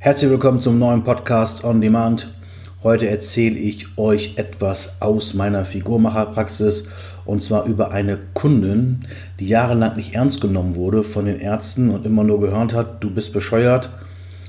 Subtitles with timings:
[0.00, 2.32] Herzlich willkommen zum neuen Podcast On Demand.
[2.84, 6.86] Heute erzähle ich euch etwas aus meiner Figurmacherpraxis
[7.24, 9.00] und zwar über eine Kundin,
[9.40, 13.10] die jahrelang nicht ernst genommen wurde von den Ärzten und immer nur gehört hat, du
[13.10, 13.90] bist bescheuert,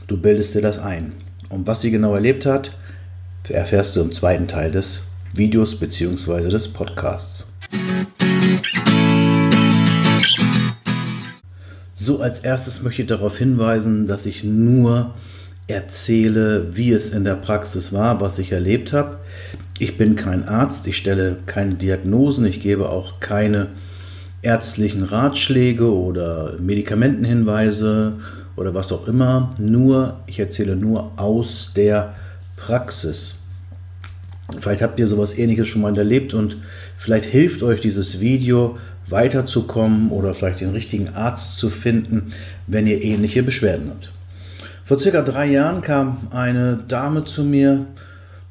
[0.06, 1.14] du bildest dir das ein.
[1.50, 2.74] Und was sie genau erlebt hat,
[3.50, 5.02] erfährst du im zweiten Teil des
[5.34, 6.50] Videos bzw.
[6.50, 7.48] des Podcasts.
[12.10, 15.14] So, als erstes möchte ich darauf hinweisen, dass ich nur
[15.68, 19.18] erzähle, wie es in der Praxis war, was ich erlebt habe.
[19.78, 23.68] Ich bin kein Arzt, ich stelle keine Diagnosen, ich gebe auch keine
[24.42, 28.14] ärztlichen Ratschläge oder Medikamentenhinweise
[28.56, 29.54] oder was auch immer.
[29.60, 32.16] Nur, ich erzähle nur aus der
[32.56, 33.36] Praxis.
[34.60, 36.58] Vielleicht habt ihr sowas ähnliches schon mal erlebt und
[36.98, 38.80] vielleicht hilft euch dieses Video
[39.12, 42.34] weiterzukommen oder vielleicht den richtigen Arzt zu finden,
[42.68, 44.12] wenn ihr ähnliche Beschwerden habt.
[44.86, 47.86] Vor circa drei Jahren kam eine Dame zu mir,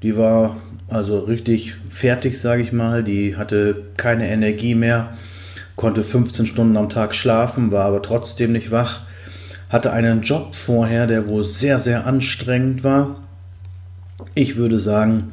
[0.02, 0.56] die war
[0.88, 3.02] also richtig fertig, sage ich mal.
[3.02, 5.14] Die hatte keine Energie mehr,
[5.76, 9.02] konnte 15 Stunden am Tag schlafen, war aber trotzdem nicht wach.
[9.68, 13.16] Hatte einen Job vorher, der wohl sehr, sehr anstrengend war.
[14.34, 15.32] Ich würde sagen,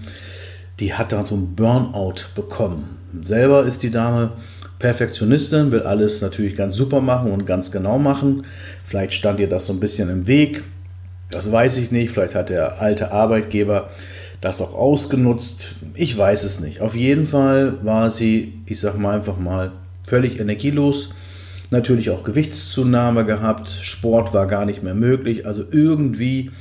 [0.79, 2.97] die hat da so ein Burnout bekommen.
[3.21, 4.31] Selber ist die Dame
[4.79, 8.45] Perfektionistin, will alles natürlich ganz super machen und ganz genau machen.
[8.83, 10.63] Vielleicht stand ihr das so ein bisschen im Weg.
[11.31, 12.11] Das weiß ich nicht.
[12.11, 13.89] Vielleicht hat der alte Arbeitgeber
[14.41, 15.75] das auch ausgenutzt.
[15.93, 16.81] Ich weiß es nicht.
[16.81, 19.71] Auf jeden Fall war sie, ich sag mal einfach mal,
[20.05, 21.09] völlig energielos.
[21.71, 23.69] Natürlich auch Gewichtszunahme gehabt.
[23.69, 25.47] Sport war gar nicht mehr möglich.
[25.47, 26.51] Also irgendwie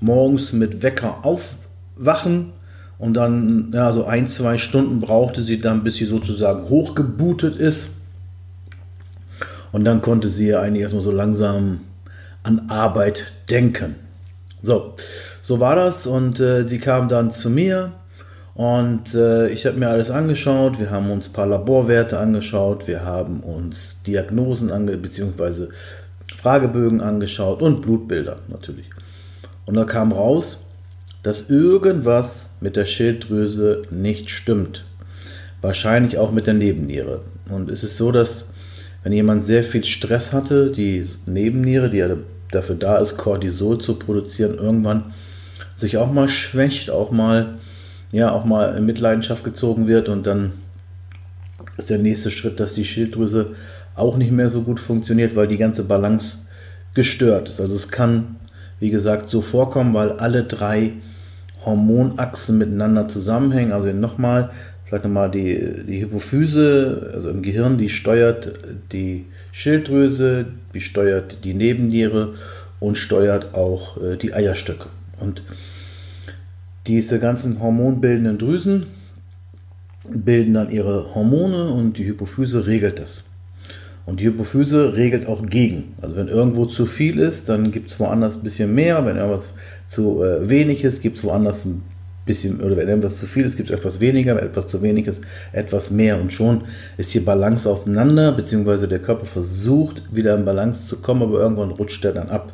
[0.00, 2.52] morgens mit Wecker aufwachen
[2.98, 7.90] und dann, ja, so ein, zwei Stunden brauchte sie dann, bis sie sozusagen hochgebootet ist.
[9.70, 11.80] Und dann konnte sie ja eigentlich erstmal so langsam
[12.42, 13.96] an Arbeit denken.
[14.62, 14.94] So,
[15.42, 17.92] so war das und äh, sie kam dann zu mir
[18.54, 20.80] und äh, ich habe mir alles angeschaut.
[20.80, 25.68] Wir haben uns ein paar Laborwerte angeschaut, wir haben uns Diagnosen ange bzw.
[26.36, 28.90] Fragebögen angeschaut und Blutbilder natürlich.
[29.66, 30.58] Und da kam raus,
[31.22, 34.84] dass irgendwas mit der Schilddrüse nicht stimmt.
[35.60, 37.22] Wahrscheinlich auch mit der Nebenniere.
[37.50, 38.46] Und es ist so, dass
[39.02, 42.16] wenn jemand sehr viel Stress hatte, die Nebenniere, die ja
[42.50, 45.14] dafür da ist, Cortisol zu produzieren, irgendwann
[45.74, 47.58] sich auch mal schwächt, auch mal,
[48.12, 50.52] ja, auch mal in Mitleidenschaft gezogen wird und dann
[51.76, 53.54] ist der nächste Schritt, dass die Schilddrüse
[53.94, 56.38] auch nicht mehr so gut funktioniert, weil die ganze Balance
[56.94, 57.60] gestört ist.
[57.60, 58.36] Also es kann,
[58.80, 60.92] wie gesagt, so vorkommen, weil alle drei
[61.64, 63.72] Hormonachsen miteinander zusammenhängen.
[63.72, 64.50] Also nochmal,
[64.84, 68.52] vielleicht nochmal die, die Hypophyse, also im Gehirn, die steuert
[68.92, 72.34] die Schilddrüse, die steuert die Nebenniere
[72.80, 74.88] und steuert auch äh, die Eierstöcke.
[75.20, 75.42] Und
[76.86, 78.86] diese ganzen hormonbildenden Drüsen
[80.08, 83.24] bilden dann ihre Hormone und die Hypophyse regelt das.
[84.06, 85.94] Und die Hypophyse regelt auch gegen.
[86.00, 89.04] Also wenn irgendwo zu viel ist, dann gibt es woanders ein bisschen mehr.
[89.04, 89.52] Wenn irgendwas
[89.88, 91.82] zu äh, wenig ist, gibt es woanders ein
[92.26, 95.06] bisschen, oder wenn etwas zu viel ist, gibt es etwas weniger, wenn etwas zu wenig
[95.06, 95.22] ist,
[95.52, 96.20] etwas mehr.
[96.20, 96.62] Und schon
[96.98, 101.70] ist die Balance auseinander, beziehungsweise der Körper versucht, wieder in Balance zu kommen, aber irgendwann
[101.70, 102.52] rutscht er dann ab.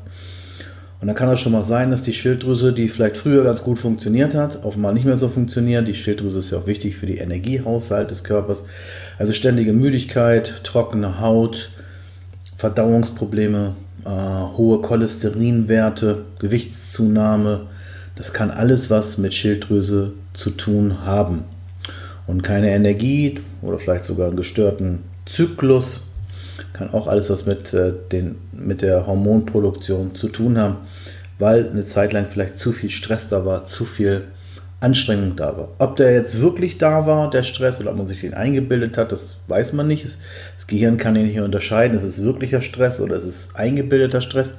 [1.00, 3.78] Und dann kann es schon mal sein, dass die Schilddrüse, die vielleicht früher ganz gut
[3.78, 5.86] funktioniert hat, einmal nicht mehr so funktioniert.
[5.86, 8.64] Die Schilddrüse ist ja auch wichtig für die Energiehaushalt des Körpers.
[9.18, 11.70] Also ständige Müdigkeit, trockene Haut,
[12.56, 17.66] Verdauungsprobleme, äh, hohe Cholesterinwerte, Gewichtszunahme,
[18.16, 21.44] das kann alles was mit Schilddrüse zu tun haben.
[22.26, 26.00] Und keine Energie oder vielleicht sogar einen gestörten Zyklus
[26.72, 30.76] kann auch alles was mit, äh, den, mit der Hormonproduktion zu tun haben,
[31.38, 34.24] weil eine Zeit lang vielleicht zu viel Stress da war, zu viel
[34.84, 35.68] Anstrengung da war.
[35.78, 39.12] Ob der jetzt wirklich da war, der Stress, oder ob man sich den eingebildet hat,
[39.12, 40.04] das weiß man nicht.
[40.04, 44.54] Das Gehirn kann ihn nicht unterscheiden, ist es wirklicher Stress oder ist es eingebildeter Stress.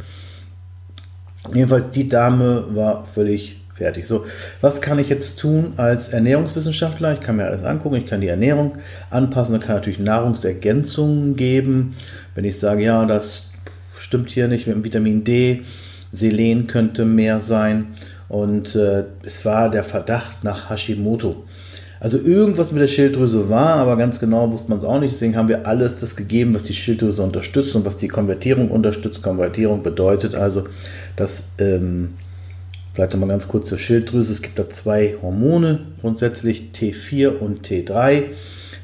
[1.54, 4.08] Jedenfalls, die Dame war völlig fertig.
[4.08, 4.26] So,
[4.62, 7.14] was kann ich jetzt tun als Ernährungswissenschaftler?
[7.14, 8.78] Ich kann mir alles angucken, ich kann die Ernährung
[9.12, 11.96] anpassen, ich kann natürlich Nahrungsergänzungen geben.
[12.34, 13.44] Wenn ich sage, ja, das
[14.00, 15.62] stimmt hier nicht mit dem Vitamin D,
[16.12, 17.88] Selen könnte mehr sein.
[18.28, 21.44] Und äh, es war der Verdacht nach Hashimoto.
[22.00, 25.14] Also irgendwas mit der Schilddrüse war, aber ganz genau wusste man es auch nicht.
[25.14, 29.24] Deswegen haben wir alles das gegeben, was die Schilddrüse unterstützt und was die Konvertierung unterstützt.
[29.24, 30.66] Konvertierung bedeutet also,
[31.16, 32.16] dass, ähm,
[32.94, 38.26] vielleicht nochmal ganz kurz zur Schilddrüse, es gibt da zwei Hormone, grundsätzlich T4 und T3.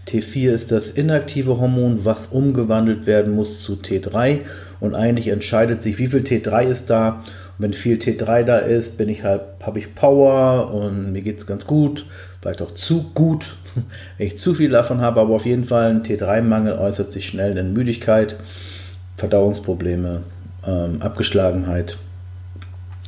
[0.07, 4.39] T4 ist das inaktive Hormon, was umgewandelt werden muss zu T3
[4.79, 7.23] und eigentlich entscheidet sich, wie viel T3 ist da
[7.57, 11.45] wenn viel T3 da ist, bin ich halt, habe ich Power und mir geht es
[11.45, 12.05] ganz gut,
[12.41, 13.55] vielleicht auch zu gut,
[14.17, 17.57] wenn ich zu viel davon habe, aber auf jeden Fall ein T3-Mangel äußert sich schnell
[17.57, 18.37] in Müdigkeit,
[19.17, 20.23] Verdauungsprobleme,
[20.65, 21.97] ähm, Abgeschlagenheit,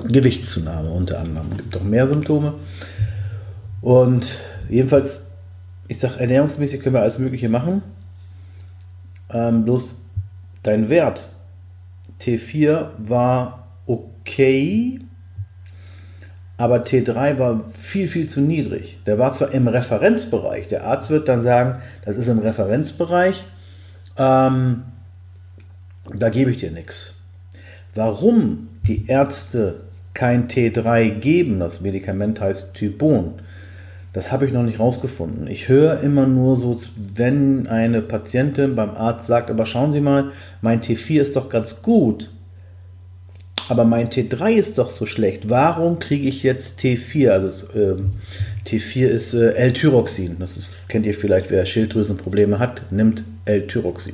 [0.04, 1.48] Gewichtszunahme unter anderem.
[1.52, 2.54] Es gibt auch mehr Symptome.
[3.82, 4.38] Und
[4.70, 5.28] jedenfalls,
[5.88, 7.82] ich sage, ernährungsmäßig können wir alles Mögliche machen.
[9.30, 9.96] Ähm, bloß
[10.62, 11.28] dein Wert
[12.22, 15.00] T4 war okay,
[16.58, 19.00] aber T3 war viel, viel zu niedrig.
[19.06, 20.68] Der war zwar im Referenzbereich.
[20.68, 23.44] Der Arzt wird dann sagen, das ist im Referenzbereich,
[24.18, 24.84] ähm,
[26.16, 27.16] da gebe ich dir nichts.
[27.96, 29.82] Warum die Ärzte
[30.14, 33.34] kein T3 geben, das Medikament heißt Typon,
[34.14, 35.48] das habe ich noch nicht rausgefunden.
[35.48, 36.80] Ich höre immer nur so,
[37.16, 40.32] wenn eine Patientin beim Arzt sagt, aber schauen Sie mal,
[40.62, 42.30] mein T4 ist doch ganz gut,
[43.74, 45.50] aber mein T3 ist doch so schlecht.
[45.50, 47.30] Warum kriege ich jetzt T4?
[47.30, 48.12] Also ähm,
[48.68, 50.36] T4 ist äh, L-Tyroxin.
[50.38, 54.14] Das ist, kennt ihr vielleicht, wer Schilddrüsenprobleme hat, nimmt L-Tyroxin.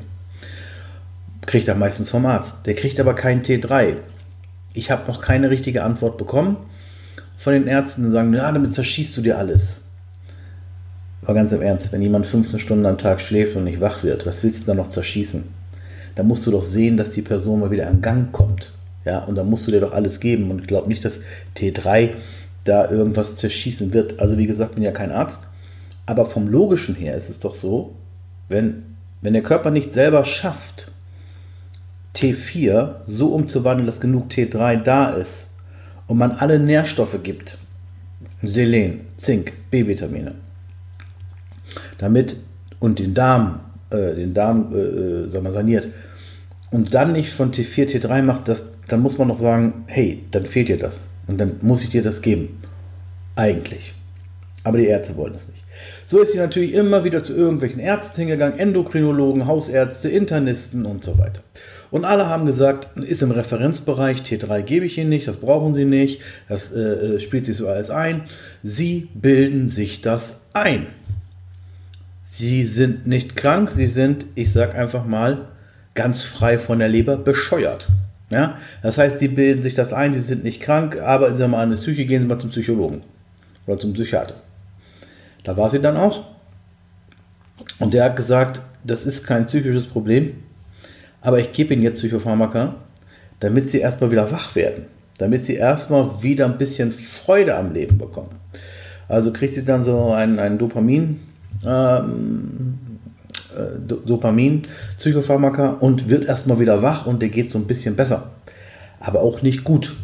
[1.45, 2.65] Kriegt er meistens vom Arzt.
[2.67, 3.97] Der kriegt aber kein T3.
[4.73, 6.55] Ich habe noch keine richtige Antwort bekommen
[7.37, 9.81] von den Ärzten, die sagen, ja, damit zerschießt du dir alles.
[11.23, 14.25] Aber ganz im Ernst, wenn jemand 15 Stunden am Tag schläft und nicht wach wird,
[14.25, 15.43] was willst du da noch zerschießen?
[16.15, 18.71] Da musst du doch sehen, dass die Person mal wieder in Gang kommt.
[19.09, 20.51] Ja, und da musst du dir doch alles geben.
[20.51, 21.21] Und ich glaube nicht, dass
[21.57, 22.11] T3
[22.63, 24.19] da irgendwas zerschießen wird.
[24.19, 25.47] Also wie gesagt, bin ja kein Arzt.
[26.05, 27.95] Aber vom Logischen her ist es doch so,
[28.49, 28.83] wenn,
[29.21, 30.91] wenn der Körper nicht selber schafft,
[32.15, 35.47] T4 so umzuwandeln, dass genug T3 da ist
[36.05, 37.57] und man alle Nährstoffe gibt,
[38.43, 40.35] Selen, Zink, B-Vitamine,
[41.97, 42.35] damit
[42.79, 45.87] und den Darm, äh, den Darm äh, äh sag mal, saniert
[46.71, 50.45] und dann nicht von T4 T3 macht, das, dann muss man noch sagen, hey, dann
[50.45, 52.61] fehlt dir das und dann muss ich dir das geben.
[53.35, 53.93] Eigentlich.
[54.63, 55.63] Aber die Ärzte wollen das nicht.
[56.05, 61.17] So ist sie natürlich immer wieder zu irgendwelchen Ärzten hingegangen, Endokrinologen, Hausärzte, Internisten und so
[61.17, 61.41] weiter.
[61.91, 65.85] Und alle haben gesagt, ist im Referenzbereich, T3 gebe ich Ihnen nicht, das brauchen Sie
[65.85, 68.23] nicht, das äh, äh spielt sich so alles ein.
[68.61, 70.87] Sie bilden sich das ein.
[72.31, 75.47] Sie sind nicht krank, sie sind, ich sage einfach mal,
[75.95, 77.87] ganz frei von der Leber bescheuert.
[78.29, 78.57] Ja?
[78.81, 81.77] Das heißt, sie bilden sich das ein, sie sind nicht krank, Sie mal an der
[81.77, 83.03] Psyche, gehen Sie mal zum Psychologen
[83.65, 84.35] oder zum Psychiater.
[85.43, 86.23] Da war sie dann auch.
[87.79, 90.35] Und der hat gesagt, das ist kein psychisches Problem,
[91.21, 92.75] aber ich gebe Ihnen jetzt Psychopharmaka,
[93.39, 94.85] damit Sie erstmal wieder wach werden,
[95.17, 98.39] damit Sie erstmal wieder ein bisschen Freude am Leben bekommen.
[99.09, 101.19] Also kriegt sie dann so ein, ein Dopamin,
[101.65, 102.88] ähm, äh,
[104.05, 104.63] Dopamin,
[104.97, 108.31] Psychopharmaka und wird erstmal wieder wach und der geht so ein bisschen besser.
[108.99, 109.95] Aber auch nicht gut.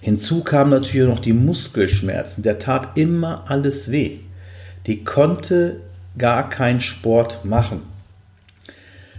[0.00, 2.42] Hinzu kamen natürlich noch die Muskelschmerzen.
[2.42, 4.18] Der tat immer alles weh.
[4.86, 5.80] Die konnte
[6.18, 7.82] gar keinen Sport machen.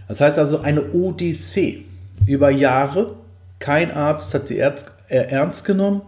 [0.08, 1.86] Das heißt also eine Odyssee.
[2.28, 3.16] Über Jahre,
[3.60, 4.74] kein Arzt hat sie äh,
[5.08, 6.02] ernst genommen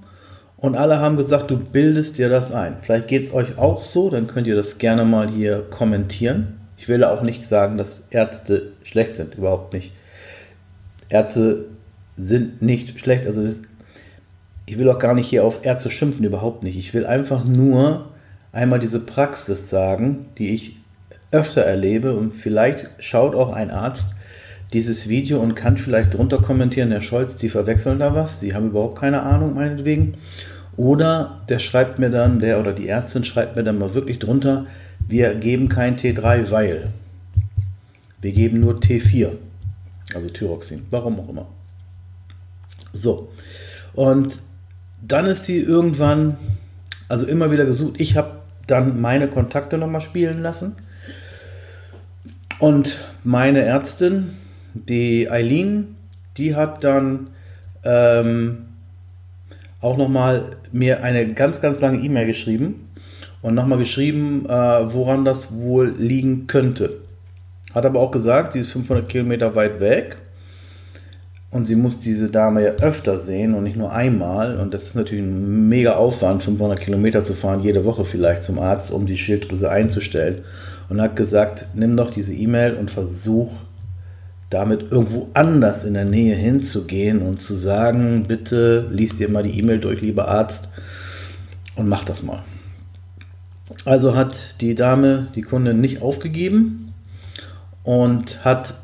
[0.58, 2.78] und alle haben gesagt, du bildest dir das ein.
[2.82, 6.60] Vielleicht geht es euch auch so, dann könnt ihr das gerne mal hier kommentieren.
[6.86, 9.92] Ich will auch nicht sagen, dass Ärzte schlecht sind, überhaupt nicht.
[11.10, 11.66] Ärzte
[12.16, 13.44] sind nicht schlecht, also
[14.68, 16.78] ich will auch gar nicht hier auf Ärzte schimpfen, überhaupt nicht.
[16.78, 18.12] Ich will einfach nur
[18.52, 20.78] einmal diese Praxis sagen, die ich
[21.32, 24.06] öfter erlebe und vielleicht schaut auch ein Arzt
[24.72, 28.68] dieses Video und kann vielleicht drunter kommentieren, Herr Scholz, die verwechseln da was, sie haben
[28.68, 30.20] überhaupt keine Ahnung meinetwegen.
[30.78, 34.68] Oder der schreibt mir dann, der oder die Ärztin schreibt mir dann mal wirklich drunter,
[35.08, 36.92] wir geben kein T3, weil
[38.22, 39.34] wir geben nur T4,
[40.14, 41.48] also Thyroxin, warum auch immer.
[42.92, 43.30] So,
[43.94, 44.42] und
[45.02, 46.38] dann ist sie irgendwann,
[47.08, 48.00] also immer wieder gesucht.
[48.00, 50.76] Ich habe dann meine Kontakte nochmal spielen lassen.
[52.60, 54.32] Und meine Ärztin,
[54.74, 55.96] die Eileen,
[56.38, 57.28] die hat dann
[57.84, 58.66] ähm,
[59.82, 62.85] auch nochmal mir eine ganz, ganz lange E-Mail geschrieben
[63.46, 66.98] und nochmal geschrieben, äh, woran das wohl liegen könnte.
[67.76, 70.18] Hat aber auch gesagt, sie ist 500 Kilometer weit weg
[71.52, 74.58] und sie muss diese Dame ja öfter sehen und nicht nur einmal.
[74.58, 78.58] Und das ist natürlich ein mega Aufwand, 500 Kilometer zu fahren, jede Woche vielleicht zum
[78.58, 80.40] Arzt, um die Schilddrüse einzustellen.
[80.90, 83.52] Und hat gesagt, nimm doch diese E-Mail und versuch
[84.50, 89.60] damit irgendwo anders in der Nähe hinzugehen und zu sagen, bitte liest dir mal die
[89.60, 90.70] E-Mail durch, lieber Arzt,
[91.76, 92.42] und mach das mal.
[93.86, 96.94] Also hat die Dame, die Kundin nicht aufgegeben
[97.84, 98.76] und hat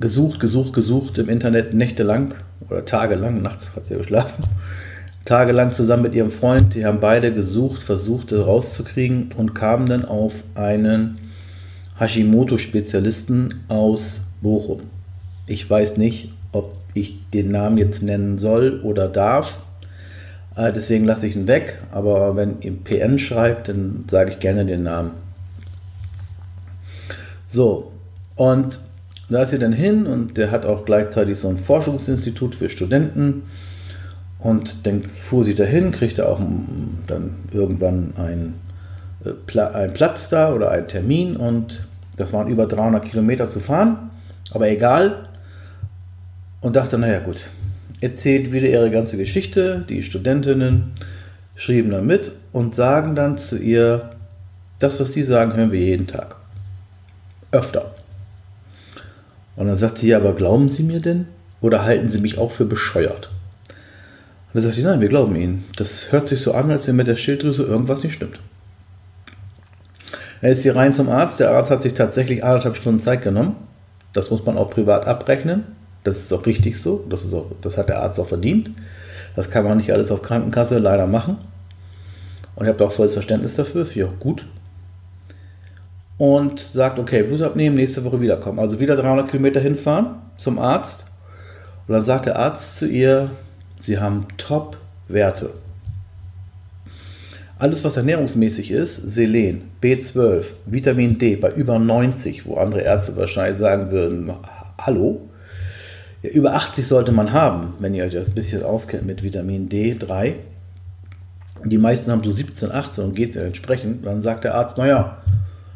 [0.00, 2.34] gesucht, gesucht, gesucht im Internet nächtelang
[2.68, 4.44] oder tagelang, nachts hat sie geschlafen,
[5.24, 6.74] tagelang zusammen mit ihrem Freund.
[6.74, 11.18] Die haben beide gesucht, versucht, rauszukriegen und kamen dann auf einen
[11.98, 14.82] Hashimoto-Spezialisten aus Bochum.
[15.46, 19.60] Ich weiß nicht, ob ich den Namen jetzt nennen soll oder darf.
[20.56, 21.78] Äh, deswegen lasse ich ihn weg.
[21.92, 25.12] Aber wenn ihr PN schreibt, dann sage ich gerne den Namen.
[27.46, 27.92] So,
[28.34, 28.78] und
[29.28, 33.42] da ist sie dann hin und der hat auch gleichzeitig so ein Forschungsinstitut für Studenten.
[34.38, 36.40] Und dann fuhr sie dahin, kriegte auch
[37.06, 38.54] dann irgendwann einen,
[39.24, 41.86] äh, einen Platz da oder einen Termin und
[42.16, 44.10] das waren über 300 Kilometer zu fahren,
[44.50, 45.28] aber egal.
[46.60, 47.50] Und dachte, naja gut,
[48.00, 49.84] erzählt wieder ihre ganze Geschichte.
[49.88, 50.92] Die Studentinnen
[51.54, 54.10] schrieben dann mit und sagen dann zu ihr,
[54.78, 56.36] das, was die sagen, hören wir jeden Tag.
[57.50, 57.94] Öfter.
[59.56, 61.26] Und dann sagt sie, ja, aber glauben Sie mir denn?
[61.62, 63.30] Oder halten Sie mich auch für bescheuert?
[63.68, 65.64] Und dann sagt sie, nein, wir glauben Ihnen.
[65.76, 68.38] Das hört sich so an, als wenn mit der Schilddrüse irgendwas nicht stimmt.
[70.42, 71.40] Er ist hier rein zum Arzt.
[71.40, 73.56] Der Arzt hat sich tatsächlich anderthalb Stunden Zeit genommen.
[74.12, 75.64] Das muss man auch privat abrechnen.
[76.06, 77.04] Das ist auch richtig so.
[77.08, 78.70] Das, ist auch, das hat der Arzt auch verdient.
[79.34, 81.38] Das kann man nicht alles auf Krankenkasse leider machen.
[82.54, 83.86] Und ich habe auch volles Verständnis dafür.
[83.86, 84.46] Finde ich auch gut
[86.18, 88.58] und sagt, okay, Blut abnehmen, nächste Woche wiederkommen.
[88.58, 91.04] Also wieder 300 Kilometer hinfahren zum Arzt.
[91.86, 93.30] Und dann sagt der Arzt zu ihr,
[93.78, 95.50] sie haben Top-Werte.
[97.58, 103.56] Alles, was ernährungsmäßig ist, Selen, B12, Vitamin D bei über 90, wo andere Ärzte wahrscheinlich
[103.56, 104.30] sagen würden,
[104.80, 105.22] hallo,
[106.22, 109.68] ja, über 80 sollte man haben, wenn ihr euch das ein bisschen auskennt mit Vitamin
[109.68, 110.34] D3.
[111.64, 114.06] Die meisten haben so 17, 18 und geht es ja entsprechend.
[114.06, 115.18] Dann sagt der Arzt, naja,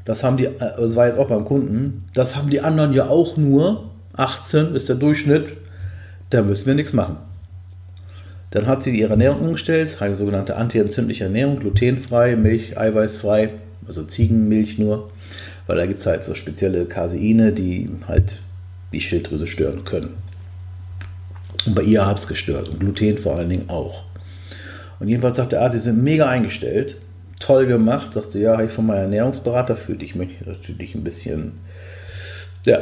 [0.05, 3.09] das haben die, äh, das war jetzt auch beim Kunden, das haben die anderen ja
[3.09, 3.91] auch nur.
[4.15, 5.57] 18 ist der Durchschnitt,
[6.31, 7.17] da müssen wir nichts machen.
[8.51, 13.51] Dann hat sie ihre Ernährung umgestellt, eine sogenannte antientzündliche Ernährung, glutenfrei, Milch, eiweißfrei,
[13.87, 15.11] also Ziegenmilch nur,
[15.67, 18.41] weil da gibt es halt so spezielle Caseine, die halt
[18.93, 20.15] die Schilddrüse stören können.
[21.67, 24.05] Und bei ihr hat es gestört und Gluten vor allen Dingen auch.
[24.99, 26.97] Und jedenfalls sagt der Arzt, sie sind mega eingestellt
[27.41, 28.15] toll gemacht.
[28.15, 31.59] Sagt sie, ja, habe ich von meinem Ernährungsberater, fühlte ich mich natürlich ein bisschen,
[32.65, 32.79] ja,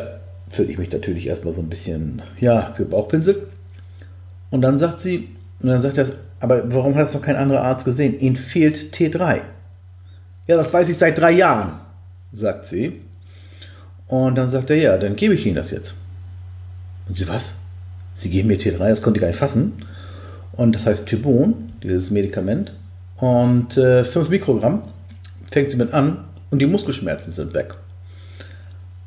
[0.51, 3.49] fühlte ich mich natürlich erstmal so ein bisschen, ja, Bauchpinsel.
[4.51, 5.31] Und dann sagt sie,
[5.61, 6.09] und dann sagt er,
[6.41, 8.21] aber warum hat das noch kein anderer Arzt gesehen?
[8.21, 9.41] Ihnen fehlt T3.
[10.47, 11.81] Ja, das weiß ich seit drei Jahren,
[12.33, 13.01] sagt sie.
[14.07, 15.95] Und dann sagt er, ja, dann gebe ich Ihnen das jetzt.
[17.09, 17.53] Und sie, was?
[18.19, 19.75] Sie geben mir T3, das konnte ich gar nicht fassen.
[20.53, 22.75] Und das heißt Tybon, dieses Medikament,
[23.17, 24.83] und äh, 5 Mikrogramm
[25.51, 27.75] fängt sie mit an und die Muskelschmerzen sind weg.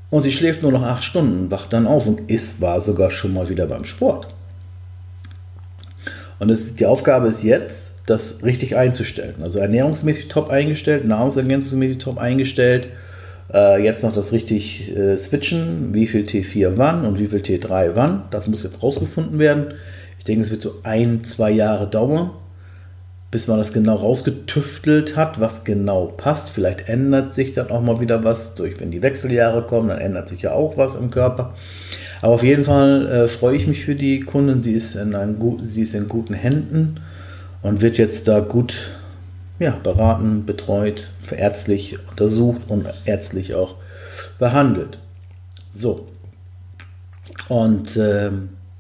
[0.10, 3.34] Und sie schläft nur noch 8 Stunden, wacht dann auf und ist, war sogar schon
[3.34, 4.28] mal wieder beim Sport.
[6.40, 9.36] Und das, die Aufgabe ist jetzt, das richtig einzustellen.
[9.42, 12.88] Also ernährungsmäßig top eingestellt, nahrungsergänzungsmäßig top eingestellt.
[13.54, 17.92] Äh, jetzt noch das richtig äh, switchen, wie viel T4 wann und wie viel T3
[17.96, 18.24] wann.
[18.32, 19.74] Das muss jetzt rausgefunden werden.
[20.18, 22.32] Ich denke, es wird so ein, zwei Jahre dauern
[23.32, 26.50] bis man das genau rausgetüftelt hat, was genau passt.
[26.50, 30.28] Vielleicht ändert sich dann auch mal wieder was, durch wenn die Wechseljahre kommen, dann ändert
[30.28, 31.54] sich ja auch was im Körper.
[32.22, 34.62] Aber auf jeden Fall äh, freue ich mich für die Kundin.
[34.62, 37.00] Sie ist, in einem, sie ist in guten Händen
[37.62, 38.90] und wird jetzt da gut
[39.62, 43.76] ja, beraten, betreut, ärztlich untersucht und ärztlich auch
[44.40, 44.98] behandelt.
[45.72, 46.08] So.
[47.48, 48.32] Und äh,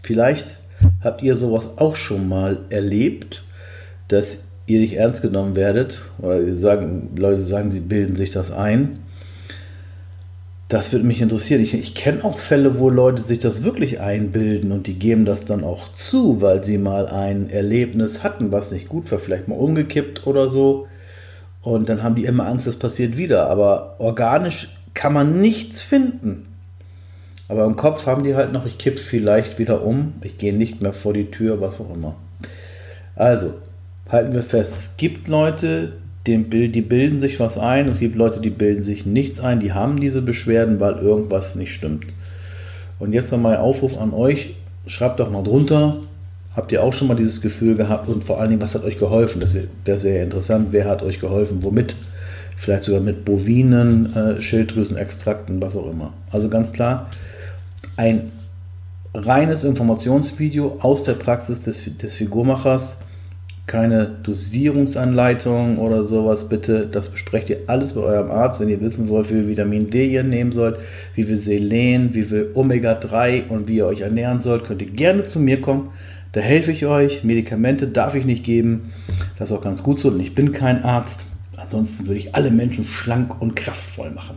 [0.04, 0.58] vielleicht
[1.02, 3.44] habt ihr sowas auch schon mal erlebt
[4.12, 9.00] dass ihr nicht ernst genommen werdet, oder sagen, Leute sagen, sie bilden sich das ein.
[10.72, 11.62] Das würde mich interessieren.
[11.62, 15.44] Ich, ich kenne auch Fälle, wo Leute sich das wirklich einbilden und die geben das
[15.44, 19.60] dann auch zu, weil sie mal ein Erlebnis hatten, was nicht gut war, vielleicht mal
[19.60, 20.88] umgekippt oder so.
[21.62, 23.50] Und dann haben die immer Angst, es passiert wieder.
[23.50, 26.48] Aber organisch kann man nichts finden.
[27.50, 30.82] Aber im Kopf haben die halt noch, ich kipp vielleicht wieder um, ich gehe nicht
[30.82, 32.16] mehr vor die Tür, was auch immer.
[33.18, 33.56] Also,
[34.08, 35.98] halten wir fest, es gibt Leute,
[36.28, 40.00] die bilden sich was ein, es gibt Leute, die bilden sich nichts ein, die haben
[40.00, 42.06] diese Beschwerden, weil irgendwas nicht stimmt.
[43.00, 45.98] Und jetzt nochmal Aufruf an euch, schreibt doch mal drunter,
[46.56, 49.00] habt ihr auch schon mal dieses Gefühl gehabt und vor allen Dingen, was hat euch
[49.00, 49.42] geholfen?
[49.42, 51.96] Das wäre wär interessant, wer hat euch geholfen, womit?
[52.56, 56.14] Vielleicht sogar mit Bovinen, äh, Schilddrüsenextrakten, was auch immer.
[56.32, 57.10] Also ganz klar,
[57.98, 58.32] ein
[59.16, 62.98] reines Informationsvideo aus der Praxis des, des Figurmachers
[63.72, 66.88] keine Dosierungsanleitung oder sowas, bitte.
[66.88, 70.08] Das besprecht ihr alles bei eurem Arzt, wenn ihr wissen wollt, wie viel Vitamin D
[70.08, 70.78] ihr nehmen sollt,
[71.16, 75.24] wie viel Selen, wie viel Omega-3 und wie ihr euch ernähren sollt, könnt ihr gerne
[75.24, 75.90] zu mir kommen.
[76.34, 77.24] Da helfe ich euch.
[77.24, 78.92] Medikamente darf ich nicht geben.
[79.40, 81.22] Das ist auch ganz gut so, denn ich bin kein Arzt.
[81.56, 84.36] Ansonsten würde ich alle Menschen schlank und kraftvoll machen.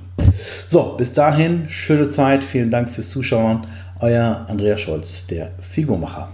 [0.68, 2.44] So, bis dahin, schöne Zeit.
[2.44, 3.66] Vielen Dank fürs Zuschauen.
[3.98, 6.28] Euer Andreas Scholz, der Figurmacher.